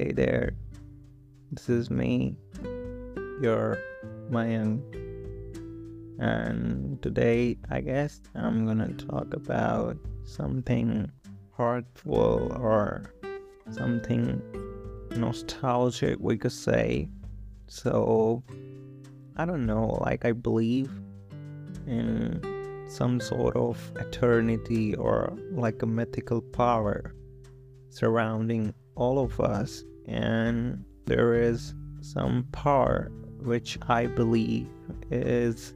Hey 0.00 0.12
there, 0.12 0.52
this 1.52 1.68
is 1.68 1.90
me, 1.90 2.34
your 3.42 3.76
Mayank, 4.30 4.80
and 6.18 7.02
today 7.02 7.58
I 7.68 7.82
guess 7.82 8.22
I'm 8.34 8.64
gonna 8.64 8.94
talk 8.94 9.34
about 9.34 9.98
something 10.24 11.12
heartful 11.52 12.50
or 12.58 13.12
something 13.70 14.40
nostalgic, 15.18 16.16
we 16.18 16.38
could 16.38 16.52
say. 16.52 17.10
So, 17.66 18.42
I 19.36 19.44
don't 19.44 19.66
know, 19.66 19.98
like, 20.00 20.24
I 20.24 20.32
believe 20.32 20.90
in 21.86 22.40
some 22.88 23.20
sort 23.20 23.54
of 23.54 23.76
eternity 23.96 24.94
or 24.94 25.36
like 25.52 25.82
a 25.82 25.86
mythical 25.86 26.40
power 26.40 27.14
surrounding 27.90 28.72
all 29.00 29.18
of 29.18 29.40
us, 29.40 29.82
and 30.06 30.84
there 31.06 31.34
is 31.34 31.74
some 32.02 32.46
power 32.52 33.10
which 33.42 33.78
I 33.88 34.06
believe 34.06 34.68
is 35.10 35.74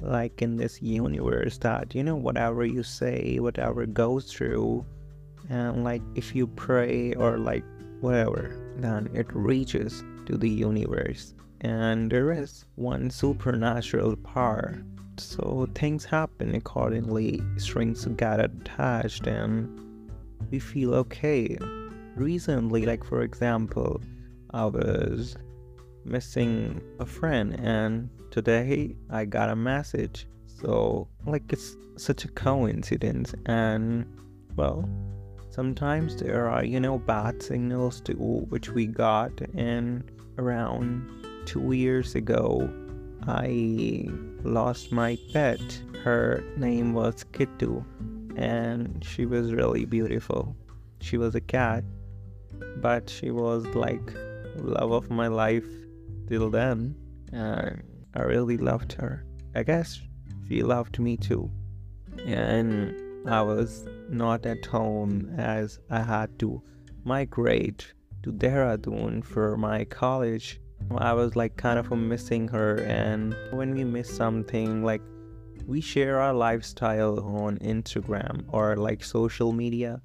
like 0.00 0.40
in 0.40 0.56
this 0.56 0.80
universe 0.80 1.58
that 1.58 1.94
you 1.94 2.04
know 2.04 2.14
whatever 2.14 2.64
you 2.64 2.82
say 2.82 3.38
whatever 3.40 3.86
goes 3.86 4.30
through 4.30 4.84
and 5.48 5.82
like 5.82 6.02
if 6.14 6.34
you 6.36 6.46
pray 6.46 7.14
or 7.14 7.38
like 7.38 7.64
whatever 8.00 8.74
then 8.76 9.08
it 9.14 9.26
reaches 9.32 10.04
to 10.26 10.36
the 10.36 10.48
universe. 10.48 11.34
And 11.60 12.10
there 12.10 12.32
is 12.32 12.66
one 12.76 13.10
supernatural 13.10 14.16
power 14.16 14.82
so 15.16 15.66
things 15.74 16.04
happen 16.04 16.54
accordingly 16.54 17.42
strings 17.56 18.04
get 18.16 18.40
attached 18.40 19.26
and 19.26 19.56
we 20.50 20.58
feel 20.58 20.94
okay 20.94 21.56
recently 22.16 22.86
like 22.86 23.04
for 23.04 23.22
example 23.22 24.00
i 24.52 24.64
was 24.64 25.36
missing 26.04 26.80
a 27.00 27.06
friend 27.06 27.58
and 27.60 28.08
today 28.30 28.96
i 29.10 29.24
got 29.24 29.48
a 29.48 29.56
message. 29.56 30.26
So 30.60 31.08
like 31.26 31.52
it's 31.52 31.76
such 31.96 32.24
a 32.24 32.28
coincidence 32.28 33.34
and 33.46 34.06
well 34.56 34.88
sometimes 35.50 36.16
there 36.16 36.48
are 36.48 36.64
you 36.64 36.80
know 36.80 36.98
bad 36.98 37.42
signals 37.42 38.00
too 38.00 38.46
which 38.48 38.70
we 38.70 38.86
got 38.86 39.32
and 39.54 40.10
around 40.38 41.08
two 41.46 41.72
years 41.72 42.14
ago. 42.14 42.68
I 43.26 44.08
lost 44.42 44.92
my 44.92 45.16
pet. 45.32 45.60
Her 46.02 46.44
name 46.56 46.92
was 46.92 47.24
kittu 47.32 47.84
and 48.36 49.02
she 49.04 49.26
was 49.26 49.52
really 49.52 49.84
beautiful. 49.84 50.56
She 51.00 51.16
was 51.16 51.34
a 51.34 51.40
cat 51.40 51.84
but 52.76 53.08
she 53.08 53.30
was 53.30 53.66
like 53.74 54.12
love 54.56 54.92
of 54.92 55.10
my 55.10 55.28
life 55.28 55.66
till 56.28 56.50
then. 56.50 56.94
And 57.32 57.82
i 58.14 58.22
really 58.22 58.56
loved 58.56 58.92
her. 58.94 59.24
I 59.54 59.62
guess 59.62 60.00
she 60.48 60.62
loved 60.62 60.98
me 60.98 61.16
too. 61.16 61.50
And 62.26 62.94
i 63.28 63.40
was 63.40 63.86
not 64.08 64.44
at 64.46 64.64
home 64.66 65.34
as 65.38 65.78
i 65.90 66.00
had 66.00 66.38
to 66.38 66.62
migrate 67.04 67.92
to 68.22 68.32
dehradun 68.32 69.24
for 69.24 69.56
my 69.56 69.84
college. 69.84 70.60
I 70.96 71.12
was 71.12 71.34
like 71.36 71.56
kind 71.56 71.78
of 71.78 71.90
missing 71.90 72.48
her. 72.48 72.76
And 72.80 73.34
when 73.52 73.74
we 73.74 73.84
miss 73.84 74.14
something 74.14 74.82
like 74.84 75.02
we 75.66 75.80
share 75.80 76.20
our 76.20 76.34
lifestyle 76.34 77.18
on 77.20 77.56
instagram 77.58 78.44
or 78.48 78.76
like 78.76 79.02
social 79.02 79.52
media 79.52 80.00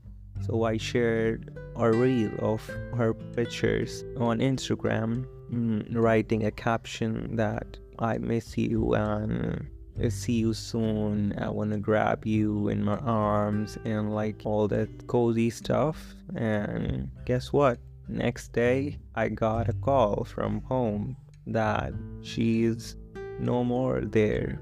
so 0.46 0.64
I 0.64 0.78
shared 0.78 1.58
a 1.76 1.92
reel 1.92 2.32
of 2.40 2.66
her 2.96 3.14
pictures 3.14 4.04
on 4.18 4.40
Instagram, 4.40 5.26
mm, 5.52 5.86
writing 5.96 6.46
a 6.46 6.52
caption 6.52 7.36
that 7.36 7.78
I 8.00 8.18
miss 8.18 8.58
you 8.58 8.94
and 8.94 9.68
see 10.10 10.34
you 10.34 10.54
soon. 10.54 11.34
I 11.38 11.50
want 11.50 11.72
to 11.72 11.78
grab 11.78 12.26
you 12.26 12.70
in 12.70 12.84
my 12.84 12.98
arms 12.98 13.78
and 13.84 14.14
like 14.14 14.42
all 14.46 14.68
that 14.70 15.08
cozy 15.08 15.50
stuff. 15.50 16.16
And 16.36 17.10
guess 17.26 17.52
what? 17.52 17.80
Next 18.08 18.54
day, 18.54 19.00
I 19.16 19.30
got 19.30 19.70
a 19.70 19.74
call 19.74 20.24
from 20.24 20.62
home 20.62 21.18
that 21.48 21.94
she's 22.22 22.96
no 23.40 23.64
more 23.64 24.02
there. 24.02 24.62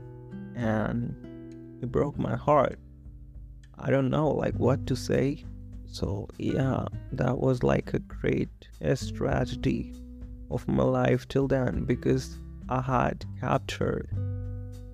And 0.55 1.13
it 1.81 1.91
broke 1.91 2.17
my 2.17 2.35
heart. 2.35 2.79
I 3.77 3.91
don't 3.91 4.09
know 4.09 4.29
like 4.29 4.55
what 4.55 4.87
to 4.87 4.95
say 4.95 5.45
so 5.91 6.27
yeah, 6.37 6.85
that 7.13 7.37
was 7.37 7.63
like 7.63 7.93
a 7.93 7.99
great 7.99 8.49
uh, 8.83 8.95
tragedy 9.15 9.93
of 10.51 10.67
my 10.67 10.83
life 10.83 11.27
till 11.27 11.47
then 11.47 11.83
because 11.85 12.37
I 12.69 12.81
had 12.81 13.71
her. 13.71 14.05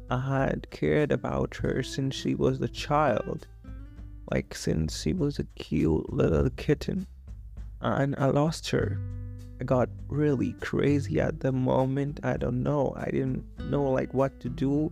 I 0.09 0.19
had 0.19 0.69
cared 0.69 1.11
about 1.11 1.55
her 1.55 1.81
since 1.81 2.15
she 2.15 2.35
was 2.35 2.61
a 2.61 2.67
child, 2.67 3.47
like 4.31 4.53
since 4.53 5.01
she 5.01 5.13
was 5.13 5.39
a 5.39 5.43
cute 5.55 6.11
little 6.13 6.49
kitten, 6.51 7.07
and 7.81 8.15
I 8.17 8.27
lost 8.27 8.69
her. 8.69 8.99
I 9.59 9.63
got 9.63 9.89
really 10.07 10.53
crazy 10.53 11.19
at 11.19 11.39
the 11.39 11.51
moment. 11.51 12.19
I 12.23 12.37
don't 12.37 12.63
know. 12.63 12.93
I 12.97 13.05
didn't 13.05 13.43
know 13.69 13.83
like 13.83 14.13
what 14.13 14.39
to 14.41 14.49
do. 14.49 14.91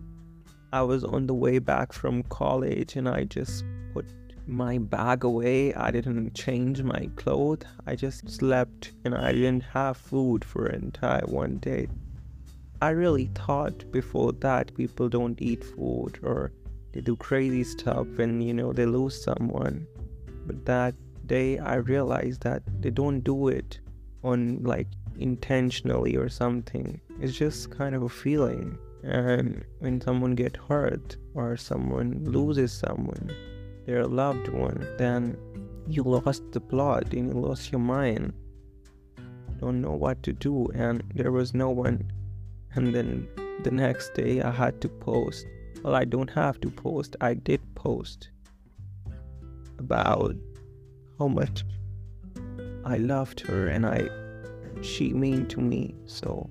I 0.73 0.81
was 0.81 1.03
on 1.03 1.27
the 1.27 1.33
way 1.33 1.59
back 1.59 1.91
from 1.91 2.23
college 2.23 2.95
and 2.95 3.09
I 3.09 3.25
just 3.25 3.65
put 3.93 4.05
my 4.51 4.77
bag 4.77 5.23
away. 5.23 5.73
I 5.73 5.91
didn't 5.91 6.33
change 6.35 6.83
my 6.83 7.09
clothes. 7.15 7.63
I 7.87 7.95
just 7.95 8.29
slept 8.29 8.91
and 9.05 9.15
I 9.15 9.31
didn't 9.31 9.63
have 9.63 9.97
food 9.97 10.43
for 10.43 10.65
an 10.65 10.83
entire 10.83 11.25
one 11.25 11.57
day. 11.57 11.87
I 12.81 12.89
really 12.89 13.29
thought 13.35 13.89
before 13.91 14.33
that 14.33 14.75
people 14.75 15.07
don't 15.07 15.41
eat 15.41 15.63
food 15.63 16.19
or 16.23 16.51
they 16.91 17.01
do 17.01 17.15
crazy 17.15 17.63
stuff 17.63 18.07
when 18.15 18.41
you 18.41 18.53
know 18.53 18.73
they 18.73 18.85
lose 18.85 19.23
someone. 19.23 19.87
But 20.45 20.65
that 20.65 20.95
day 21.25 21.59
I 21.59 21.75
realized 21.75 22.41
that 22.41 22.63
they 22.81 22.89
don't 22.89 23.21
do 23.21 23.47
it 23.47 23.79
on 24.23 24.61
like 24.63 24.87
intentionally 25.17 26.17
or 26.17 26.27
something. 26.27 26.99
It's 27.19 27.37
just 27.37 27.69
kind 27.71 27.95
of 27.95 28.03
a 28.03 28.09
feeling. 28.09 28.77
And 29.03 29.63
when 29.79 30.01
someone 30.01 30.35
get 30.35 30.57
hurt 30.57 31.15
or 31.33 31.57
someone 31.57 32.23
loses 32.25 32.71
someone, 32.73 33.31
their 33.85 34.05
loved 34.05 34.47
one, 34.49 34.87
then 34.97 35.37
you 35.87 36.03
lost 36.03 36.43
the 36.51 36.61
plot 36.61 37.13
and 37.13 37.33
you 37.33 37.39
lost 37.39 37.71
your 37.71 37.81
mind. 37.81 38.33
Don't 39.59 39.81
know 39.81 39.93
what 39.93 40.23
to 40.23 40.33
do, 40.33 40.67
and 40.73 41.03
there 41.13 41.31
was 41.31 41.53
no 41.53 41.69
one. 41.69 42.11
And 42.73 42.95
then 42.95 43.27
the 43.63 43.71
next 43.71 44.13
day, 44.13 44.41
I 44.41 44.51
had 44.51 44.81
to 44.81 44.89
post. 44.89 45.45
Well, 45.83 45.95
I 45.95 46.05
don't 46.05 46.29
have 46.29 46.59
to 46.61 46.69
post, 46.69 47.15
I 47.21 47.33
did 47.33 47.59
post 47.75 48.29
about 49.79 50.35
how 51.17 51.27
much 51.27 51.63
I 52.85 52.97
loved 52.97 53.39
her 53.41 53.67
and 53.67 53.85
I 53.85 54.09
she 54.81 55.13
mean 55.13 55.47
to 55.47 55.59
me. 55.59 55.95
So 56.05 56.49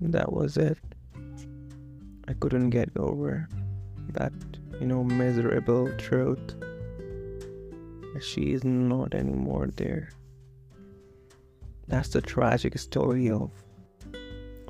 that 0.00 0.32
was 0.32 0.56
it. 0.56 0.78
I 2.28 2.32
couldn't 2.34 2.70
get 2.70 2.90
over 2.96 3.48
that 4.12 4.32
you 4.80 4.86
know, 4.86 5.02
miserable 5.04 5.90
truth. 5.96 6.54
She 8.20 8.52
is 8.52 8.64
not 8.64 9.14
anymore 9.14 9.68
there. 9.76 10.10
That's 11.88 12.08
the 12.08 12.20
tragic 12.20 12.78
story 12.78 13.30
of 13.30 13.50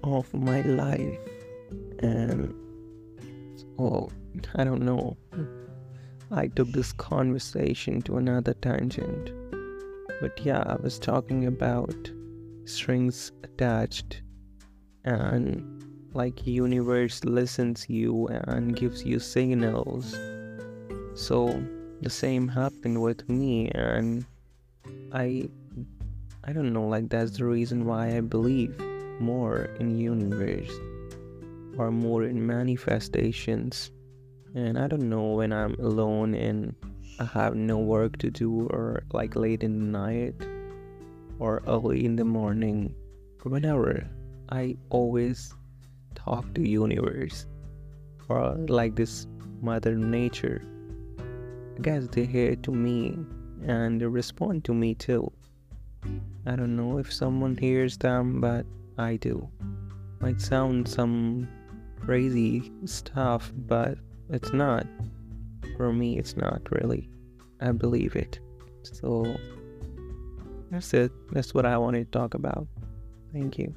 of 0.02 0.32
my 0.34 0.62
life. 0.62 1.18
And 2.00 2.54
oh, 3.78 4.10
I 4.54 4.64
don't 4.64 4.82
know. 4.82 5.16
I 6.30 6.48
took 6.48 6.68
this 6.68 6.92
conversation 6.92 8.02
to 8.02 8.16
another 8.16 8.54
tangent. 8.54 9.30
But 10.20 10.38
yeah, 10.44 10.62
I 10.66 10.76
was 10.76 10.98
talking 10.98 11.46
about 11.46 11.94
strings 12.64 13.32
attached 13.44 14.22
and 15.04 15.75
like 16.16 16.46
universe 16.46 17.22
listens 17.24 17.84
you 17.90 18.26
and 18.28 18.74
gives 18.74 19.04
you 19.04 19.18
signals. 19.20 20.16
So 21.14 21.62
the 22.00 22.08
same 22.08 22.48
happened 22.48 23.00
with 23.00 23.28
me 23.28 23.70
and 23.70 24.24
i 25.12 25.48
i 26.44 26.52
don't 26.52 26.72
know 26.72 26.86
like 26.86 27.08
that's 27.08 27.38
the 27.38 27.44
reason 27.44 27.86
why 27.86 28.16
i 28.16 28.20
believe 28.20 28.78
more 29.18 29.64
in 29.80 29.98
universe 29.98 30.70
or 31.78 31.90
more 31.90 32.24
in 32.24 32.46
manifestations. 32.46 33.90
And 34.54 34.78
i 34.78 34.86
don't 34.86 35.08
know 35.08 35.32
when 35.32 35.52
i'm 35.52 35.74
alone 35.74 36.34
and 36.34 36.74
i 37.18 37.24
have 37.24 37.54
no 37.54 37.78
work 37.78 38.16
to 38.18 38.30
do 38.30 38.68
or 38.70 39.02
like 39.12 39.36
late 39.36 39.62
in 39.62 39.78
the 39.78 39.98
night 39.98 40.34
or 41.38 41.62
early 41.66 42.04
in 42.04 42.16
the 42.16 42.24
morning. 42.24 42.94
Or 43.44 43.50
whenever 43.50 44.08
i 44.50 44.76
always 44.90 45.54
talk 46.16 46.52
to 46.54 46.68
universe 46.68 47.46
or 48.28 48.56
like 48.68 48.96
this 48.96 49.28
mother 49.62 49.94
nature 49.94 50.62
i 51.78 51.80
guess 51.82 52.08
they 52.08 52.24
hear 52.24 52.56
to 52.56 52.72
me 52.72 53.16
and 53.64 54.00
they 54.00 54.06
respond 54.06 54.64
to 54.64 54.74
me 54.74 54.94
too 54.94 55.30
I 56.46 56.54
don't 56.54 56.76
know 56.76 56.98
if 56.98 57.12
someone 57.12 57.56
hears 57.56 57.98
them, 57.98 58.40
but 58.40 58.66
I 58.98 59.16
do. 59.16 59.48
Might 60.20 60.40
sound 60.40 60.88
some 60.88 61.48
crazy 62.00 62.72
stuff, 62.84 63.52
but 63.66 63.98
it's 64.30 64.52
not. 64.52 64.86
For 65.76 65.92
me, 65.92 66.18
it's 66.18 66.36
not 66.36 66.62
really. 66.70 67.10
I 67.60 67.72
believe 67.72 68.14
it. 68.16 68.38
So 68.82 69.36
that's 70.70 70.94
it. 70.94 71.10
That's 71.32 71.52
what 71.52 71.66
I 71.66 71.76
wanted 71.78 72.12
to 72.12 72.18
talk 72.18 72.34
about. 72.34 72.66
Thank 73.32 73.58
you. 73.58 73.74